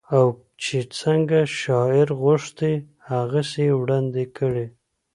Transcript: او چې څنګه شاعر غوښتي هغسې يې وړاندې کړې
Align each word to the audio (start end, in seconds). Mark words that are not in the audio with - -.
او 0.15 0.25
چې 0.63 0.77
څنګه 0.99 1.39
شاعر 1.61 2.07
غوښتي 2.23 2.73
هغسې 3.09 3.63
يې 3.69 3.73
وړاندې 3.81 4.23
کړې 4.37 4.67